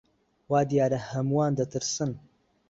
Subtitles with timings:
[0.51, 2.11] وا دیارە هەمووان دەترسن.